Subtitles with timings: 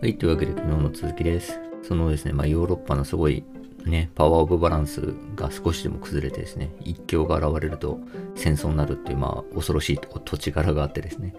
[0.00, 1.60] はい、というわけで昨日の続きです。
[1.82, 3.44] そのですね、まあ、ヨーロッパのすごい
[3.84, 8.00] ね、パワーオブバランスが少しでも崩れてですね、一強が現れると
[8.34, 11.34] 戦争になるっていう、まあ、恐ろしい土地柄があってですね、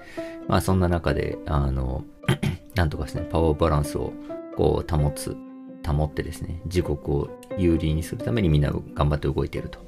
[0.47, 2.03] まあ、そんな中で、あの、
[2.75, 4.13] なんとかですね、パワーオブバランスを
[4.55, 5.35] こう保つ、
[5.83, 9.79] 保ってですね、自国を有利にするためにみんな頑張って動いていると。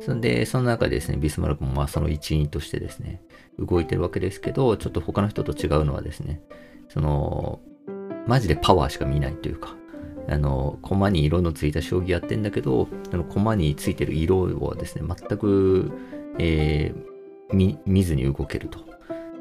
[0.00, 3.20] そんで、その中でですね、ビスマルクもまあその一員としてですね、
[3.58, 6.40] 動いてるわけですけど、ちょっと他の人と違うのはですね、
[6.88, 7.58] その、
[8.26, 9.76] マジでパワーしか見ないというか、
[10.28, 15.90] あの、駒に色のついた将棋やってんだけど、その駒についてる色をですね、全く、
[16.38, 17.12] えー
[17.54, 18.80] 見、見ずに動けると。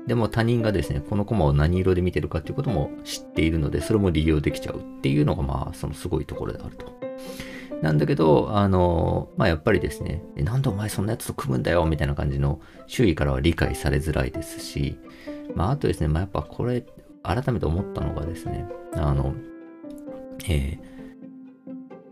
[0.08, 6.92] でも他人がですね、この駒を何色で見てるかっていうことも知っているので、それも利用できちゃうっていうのが、まあ、そのすごいところであると。
[7.82, 14.98] なんだけど、あの、まあ、やっぱりですね、えなんでお前そんなやつと組むんだよみたいな感じの周囲からは理解されづらいですし、
[15.56, 16.84] まあ、あとですね、まあ、やっぱこれ、
[17.24, 19.36] 改めて思ったのがですね、あの、
[20.48, 20.92] えー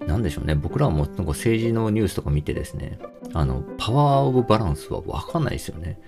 [0.09, 2.97] なんでしょうね、僕らはもうなんか政治のニュースとか見てですね、
[3.33, 5.99] あの、パワーオブバランスはわかんないですよね。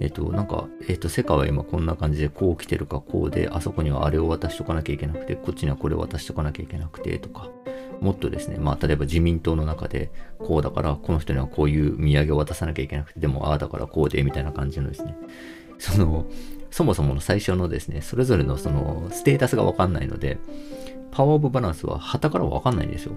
[0.00, 7.48] えっ、と、なんか、えっ、と、世界は今こんな感じで、こう来てるか、こうで、あそこにはあれを渡しとかなきゃいけなくて、こっちにはこれを渡しとかなきゃいけなくて、とか、
[8.00, 10.10] もっとですね、まあ、例えば自民党の中で、
[10.40, 15.16] こうだから、この人にはこういう土産を渡さなきゃいけなくて、でも、ああだからこうで、みたいな感じのですね、
[15.78, 16.26] その、
[16.74, 20.38] そもそもの最初のですね、それぞれのその、ステータスがわかんないので、
[21.12, 23.12] パワーオブバランスは旗からはわかんないんですよ。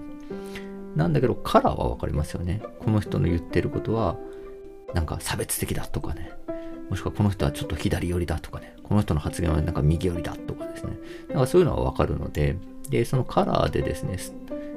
[0.94, 2.62] なんだけど、カラーはわかりますよね。
[2.78, 4.16] この人の言ってることは、
[4.94, 6.30] なんか差別的だとかね。
[6.88, 8.76] もしくはこの人はちょっと左寄りだとかね。
[8.84, 10.92] この人の発言はなんか右寄りだとかですね。
[11.28, 12.54] なんかそういうのはわかるので、
[12.90, 14.18] で、そのカラーでですね、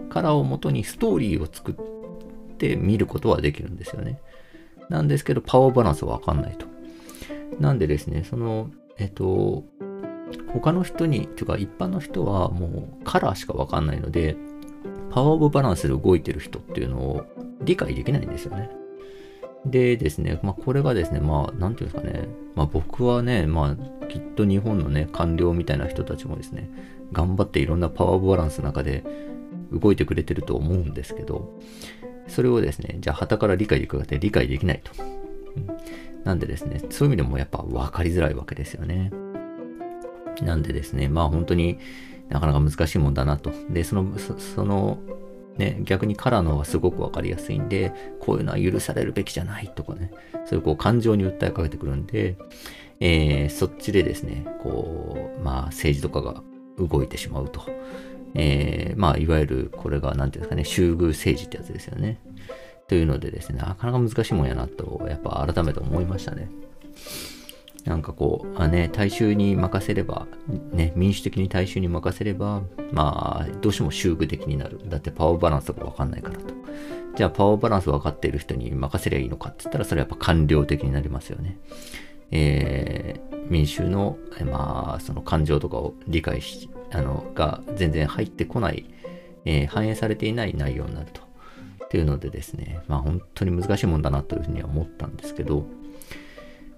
[0.10, 4.20] カラーをもとにストーリーを作って見ることはできるんですよね。
[4.90, 6.71] なんですけど、パワーバランスはわかんないと。
[7.62, 9.64] なんでですね、その、えっと、
[10.54, 14.36] 他の人に、というか一般の人はもうカラーしかわかんないので、
[15.12, 17.26] パワーオブバランスで動いてる人っていうのを
[17.62, 18.70] 理解できないんですよね。
[19.66, 26.70] でですね、まあこれがですね、まあなんていうんですかね、まあ僕はね、まあきっと日本のね、官僚みたいな人たちもですね、
[27.12, 29.04] 頑張っていろんなパワーオブバランスの中で
[29.72, 31.60] 動いてくれてると思うんですけど、
[32.28, 35.21] それをですね、じゃあ旗から理解できるかって理解できないと。
[36.24, 39.12] なんでですね、そういう意味でもやっぱ分かりづらいわけですよね。
[40.42, 41.80] なんでですね、まあ本当に
[42.30, 43.52] なかなか難しいもんだなと。
[43.70, 45.00] で、その、そその、
[45.58, 50.12] ね、逆にカラーの方がすごくわかりやすいんで、こういうのは許されるべきじゃないとかね、
[50.46, 52.38] そういうこう感情に訴えかけてくるんで、
[53.00, 56.42] えーそっちでですね、こう、まあ政治とかが
[56.78, 57.62] 動いてしまうと。
[58.34, 62.20] えーまあいわゆるこれが何ていうんですかね、集遇政治ってやつですよね。
[62.92, 66.50] というのでですね、なかなか難しいもんやなと、やっぱ改めて思いましたね。
[67.86, 70.28] なんかこう、あね、大衆に任せれば、
[70.74, 74.82] ね、民主的に大衆に任せれば、まあ、どうしても集具的になる。
[74.90, 76.54] だってパワーバランスがわかんないからと。
[77.16, 81.58] じゃあパワーバランス分かっている人に任せりゃいいのかって言ったら、それはやっぱ官僚的になりますよね。
[82.32, 84.18] えー民衆の、
[84.52, 88.86] まあ、その感情とかを理解し、あの、が全然入ってこない、
[89.46, 91.31] えー反映されていない内容になると。
[91.92, 95.66] っていうのでですね、まあ本当に難しいもんだなというふうには思ったんですけど、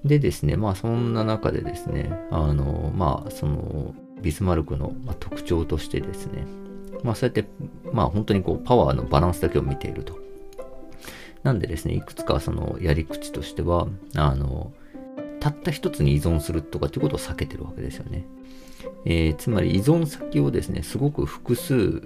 [0.04, 3.94] でですね、まあそんな中でですね、あの、まあその、
[4.24, 6.48] ビスマルクの特徴としてですね、
[7.04, 7.48] まあそうやって、
[7.92, 10.18] まあ本当にこうパワーのバランスだけを見ていると。
[11.44, 14.74] なんでですね、いくつかそのやり口としては、あの、
[15.40, 18.26] たった一つに依存するとかっていうことを避けてるわけですよね。
[19.06, 22.02] えーつまり依存先をですね、すごく複数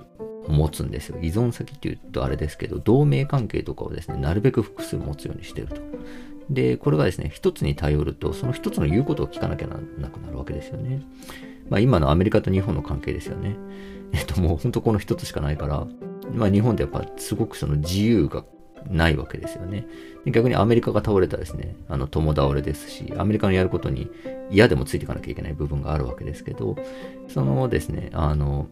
[0.52, 1.18] 持つんですよ。
[1.22, 5.82] 依存先っていうとあれですけど、同盟関係とかをですね、なるべく複数持つようにしてると。
[6.50, 11.02] で、これがですね、一つに頼ると、その一つの言うことを聞かなきゃななくなるわけですよね。
[11.70, 13.56] まあ今のアメリカと日本の関係ですよね。
[14.14, 15.88] えっともう本当この一つしかないから、
[16.34, 18.46] まあ日本ってやっぱすごくその自由が
[18.90, 19.86] ないわけですよね。
[20.26, 24.10] 逆にアメリカが倒れたらですね、あの共倒れですし、アメリカのやることに
[24.50, 26.76] 嫌でもついていかなきゃいけない部分があるわけですけど、
[27.28, 28.68] そのですね、あの、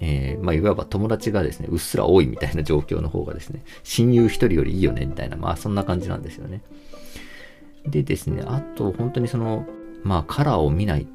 [0.00, 6.62] えーまあ、いわば友達がですね、うっすら多いみたいな状況の方がですね、親友一人よりいいよね、みたいな、まあそんな感じなんですよね。
[7.86, 9.66] でですね、あと本当にその、
[10.02, 11.06] まあカラーを見ないっ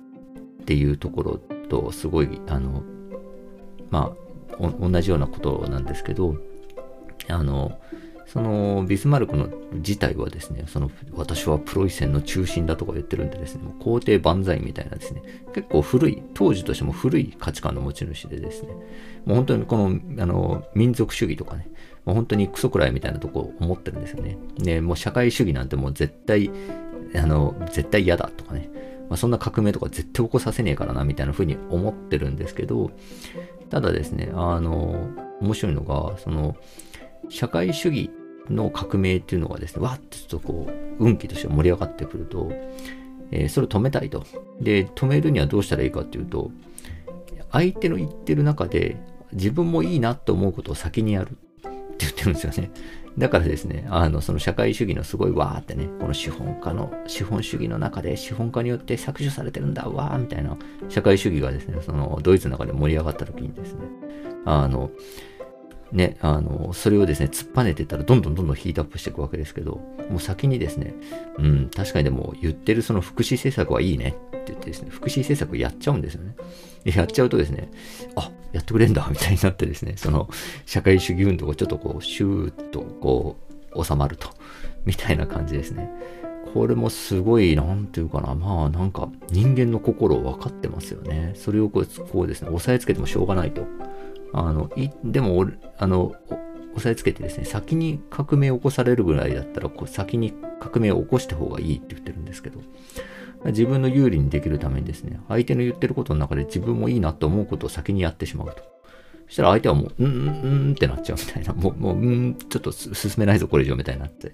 [0.65, 1.39] ていうところ
[1.69, 2.83] と、すごい、あの、
[3.89, 4.15] ま
[4.59, 6.35] あ、同じようなことなんですけど、
[7.27, 7.79] あの、
[8.31, 15.23] そのビスマルクの自体はですね、その私はプロイセンの中心だとか言ってるんでですね、もう皇帝万歳みたいなですね、
[15.55, 18.69] 結構古い、当時としても古い価値観の持ち主でですね、
[19.25, 21.69] もう本当にこのあの民族主義とかね、
[22.05, 24.37] もう本当にクソくらいみたいなとこ思ってるんですよね。
[24.59, 26.51] で、もう社会主義なんてもう絶対、
[27.15, 28.69] あの、絶対嫌だとかね、
[29.09, 32.91] まあ、そんな革命とか絶対起こさせねえからな、みたいな風に思ってるんですけど、
[33.71, 35.09] ただですね、あの、
[35.41, 36.55] 面白いのが、その、
[37.27, 38.11] 社会主義
[38.49, 42.51] の革命っていうのがですね、わってちょっとこう、運気として盛り上がってくると、
[43.31, 44.25] えー、それを止めたいと。
[44.59, 46.51] で、止めるにはどうしたらいいかっていうと、
[47.51, 48.97] 相手の言ってる中で
[49.33, 51.37] 自分もいいなと思うことを先にやるって
[51.99, 52.71] 言ってるんですよね。
[53.17, 60.55] だからですね、あの、その社会主義のすごいわーってね、この資本家の、資本主義の中で資本家によって搾取されてるんだ、わーみたいな
[60.87, 63.81] 社会主義がですね、そのドイツの中で盛り上がった時にですね、
[64.45, 64.91] あの、
[65.91, 70.93] ね、あの、それをですね、突っぱねてたらどんどんどんどんヒートアップしていくわけですけど、もう先にですね、
[71.37, 76.35] うん、確かにでも言ってるその福祉政策はいいねって言ってですね、福祉政策やっちゃうんですよね。
[76.85, 77.69] やっちゃうとですね、
[78.15, 80.29] あ、やってくれんだ、みたいになってですね、その
[80.65, 83.37] 社会主義運動がちょっとこう、シューッとこ
[83.75, 84.29] う、収まると、
[84.85, 85.89] みたいな感じですね。
[86.53, 91.33] これもすごい、なんていうかな、まあなんか人間の心を分かってますよね。
[91.35, 93.65] それをこうこうですね、押さえつけてもしょうがないと。
[94.33, 95.45] あの、い、でも、
[95.77, 96.15] あの、
[96.75, 102.59] 押さえつけてですね、先に革命を起こされるぐらいだったら、こう先に革命を起こした方がいいって言ってるんですけど、
[103.45, 108.63] 自分の有利にできるためにですね、相手の言ってることの中で自分もいいなと思うことを先にやってしまうと。
[109.27, 114.33] そしたら相手はもう、うん、うん、うんってなっちゃうみたいな、もう、もう、うん、ちょっと進めないぞ、これ以上みたいになって、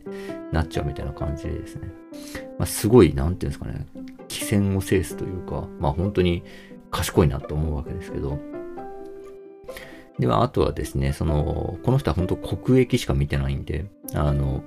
[0.51, 1.89] なっちゃうみたいな感じでですね。
[2.57, 3.87] まあ、すごい、なんていうんですかね、
[4.27, 6.43] 気戦を制すというか、まあ本当に
[6.91, 8.39] 賢いなと思うわけですけど、
[10.19, 14.63] では、あとはですね、その、この人は本当国益しか見てないんで、あの、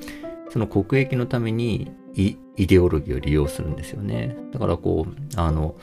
[0.50, 2.36] その国益のためにイ
[2.66, 4.36] デオロギーを利用するんですよね。
[4.52, 5.76] だからこう、あの、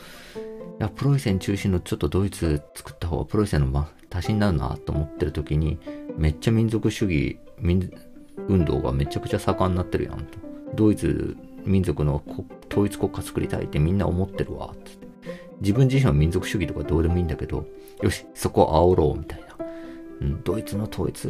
[0.79, 5.79] いや、プロイセン中心のちょっとドイツ作った方がプロイセンの、足しになるなと思ってる時に、
[6.17, 7.39] めっちゃ民族主義、
[8.47, 10.37] 運動がめちゃくちゃ盛んになってるやんと。
[10.75, 12.21] ドイツ民族の
[12.71, 15.04] 統一国家作りたいってみんな思ってるわ、つって。
[15.61, 17.65] 自分自身は民族主義とかどうでもいいんだけど、
[18.01, 19.45] よし、そこを煽ろう、みたいな。
[20.21, 21.27] うん、ドイツの統一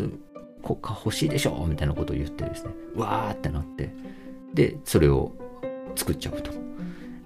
[0.66, 3.94] 国家欲しいでしょみたいなことを言ってですね、わーってなって、
[4.54, 5.32] で、それを
[5.96, 6.52] 作っちゃうと。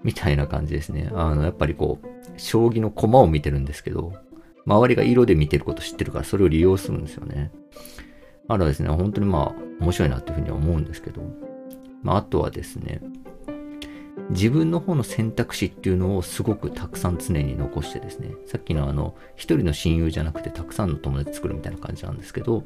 [0.03, 1.09] みたいな感じですね。
[1.13, 2.07] あの、やっぱりこう、
[2.37, 4.13] 将棋の駒を見てるんですけど、
[4.65, 7.51] 周りが色で見てること知ってるから、それを利用するんですよね。
[8.47, 11.21] あらですね、本当にまあ、面白いなっていうふうには思うんですけど、
[12.03, 13.01] まあ、あとはですね、
[14.29, 22.63] 自分の方の選択肢っていうのをすごくたくさん常に残してですね、さっきのあの、一人の親友じゃなくてたくさんの友達作るみたいな感じなんですけど、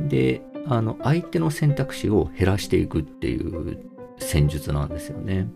[0.00, 3.78] で、あの、相手の選択肢を減らしていくっていう
[4.18, 5.48] 戦術なんですよね。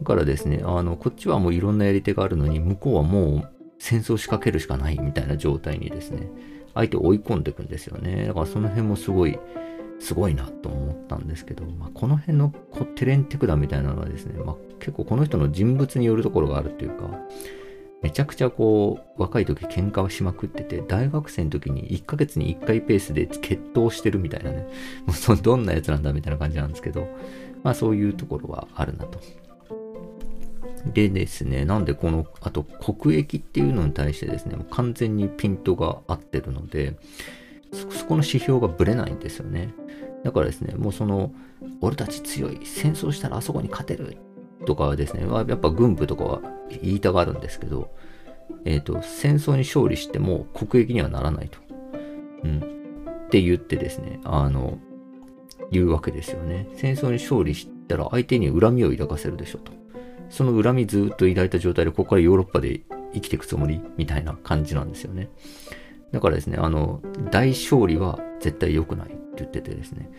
[0.00, 3.48] だからですね、あの、こっちはもういろんなやり手があるのに、向こうはもう
[3.78, 6.28] 戦争仕掛けるしかないみたいな状態にですね、
[6.74, 8.26] 相手を追い込んでいくんですよね。
[8.26, 9.38] だからその辺もすごい、
[9.98, 17.18] すごいなと思ったんですけど、まあ、この辺のこテレンテクダみたいなのはですね、まあ、結構この人の人物によるところがあるっていうか、
[18.02, 24.68] めちゃくちゃこう、若い時喧嘩をしまくってて、大学生の時に1ヶ月に1回ペースで決闘してるみたいなね、
[25.06, 27.08] もうそのどんなやつなんだみたいな感じなんですけど、
[27.62, 29.18] まあそういうところはあるなと。
[30.92, 36.96] でですね、なんでこの、あと国益っていうのに対してですね、完全にピントが合ってるので、
[37.76, 39.74] そこの指標がぶれないんですよね。
[40.24, 41.32] だからですね、もうその、
[41.80, 44.16] 俺たち強い、戦争したらあそこに勝てる
[44.64, 46.40] とかですね、やっぱ軍部とかは
[46.82, 47.94] 言いたがるんですけど、
[48.64, 51.58] えっ、ー、と、戦争に勝利しても国益にはならないと。
[52.44, 52.58] うん。
[53.26, 54.78] って言ってですね、あの、
[55.70, 56.68] 言うわけですよね。
[56.74, 59.72] 戦争に勝利したら相手に恨みを抱かせるでしょと。
[60.28, 62.82] その恨みずっと抱いた状態で、ここからヨーロッパで
[63.14, 65.28] 生きていくつもりみたいな感じなんですよね。
[66.12, 70.10] だからですね、あの、大勝利は絶対良くないって言っててですね、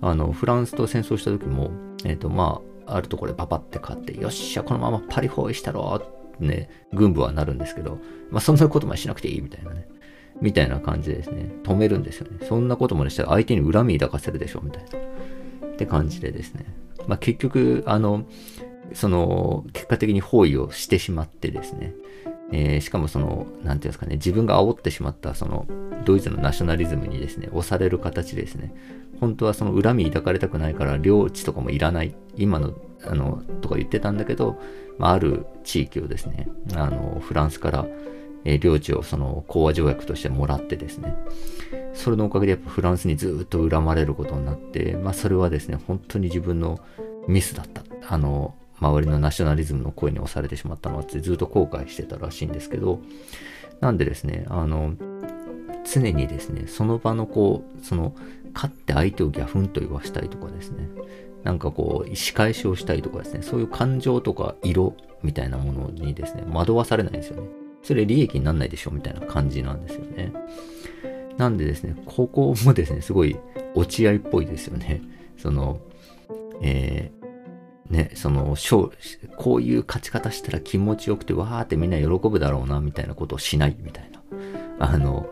[0.00, 1.70] あの、フランスと戦争した時も、
[2.04, 7.98] えっ、ー、と、まあ、あるところでパパって勝って、よっしゃ、このままパリ包囲したろってね、軍部はなるんですけど、
[8.30, 9.86] まあ、そんなことまでしなくていいみたいなね、
[10.40, 12.38] みたいな感じでですね、止めるんですよね。
[12.46, 15.68] そんなことまでしたら相手に恨み抱かせるでしょ、みたいな。
[15.68, 16.64] って感じでですね。
[17.06, 18.24] まあ、結局、あの、
[18.92, 21.94] その、結果的に包囲をしてしまってですね、
[22.52, 25.66] えー、しかもその、なんていうんですかね、自分が煽ってしまった、その、
[26.04, 28.74] ドイツのナショナリズムにですね、押される形ですね、
[29.20, 34.58] 本当はその恨み抱かれたくないから領地とかもいらない、今の、あの、とか言ってたんだけど、
[34.98, 37.86] まあ、ある地域をですね、あの、フランスから、
[38.44, 41.16] えー、領地をその講和条約としてもらってですね、
[41.94, 46.80] それのおかげでやっぱフランスにずっと恨まれることになって、まあそれはですね、本当に自分の
[47.28, 47.82] ミスだった。
[48.08, 53.00] あの、周りのナショナリズムの声に押されてしまったのってずっと後悔してたらしいんですけど、
[53.80, 54.94] なんでですね、あの、
[55.90, 58.14] 常にですね、その場のこう、その、
[58.52, 60.88] 勝って相手をギャフンと言わしたいとかですね、
[61.44, 67.48] なんかこう、仕返しをしたりとかですね、そういう感情とか色みたいなものにですね、惑わされないんですよね。
[67.82, 70.32] それ利益になんないでしょみたいな感じなんですよね。
[71.38, 73.36] なんでですね、ここもですね、すごい
[73.74, 75.00] 落合っぽいですよね。
[75.38, 75.80] その、
[76.60, 77.10] え、
[77.90, 78.56] ね、その、
[79.36, 84.22] こういう勝ち方したら気持ちよくて、わーってみんな喜ぶだろうな、みたいなことをしない、みたいな。
[84.78, 85.28] あの、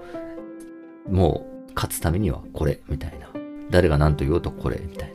[1.09, 3.29] もう、勝つためにはこれ、みたいな。
[3.71, 5.15] 誰が何と言おうとこれ、みたい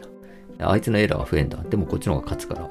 [0.58, 0.70] な。
[0.70, 1.58] あいつのエラーは増えんだ。
[1.70, 2.70] でもこっちの方が勝つから、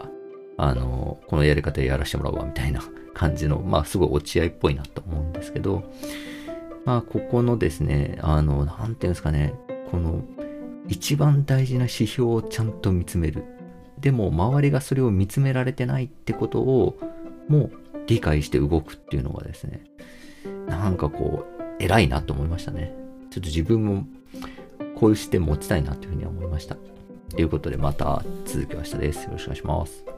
[0.57, 2.81] あの、このやり方やらせてもらうわ、みたいな
[3.13, 5.85] 感じの、まあ、すごい落ち合いっぽいなと思うんですけど、
[6.87, 9.55] まあ、ここのですね、あの、なんていうんですかね、
[9.91, 10.23] この、
[10.89, 13.45] 一番大事な指標をちゃんと見つめる。
[14.03, 16.99] でも、周りがそれを見つめられてないってことを、
[17.49, 17.73] もう
[18.09, 19.85] 理解して動くっていうのがですね、
[20.67, 22.93] なんかこう、偉いなと思いましたね。
[23.31, 24.07] ちょっと自分も、
[24.97, 26.77] こういう視点持ちたいなというふうに思いました。
[27.31, 29.25] ということで、また続きは明日です。
[29.25, 30.12] よろしくお願いします。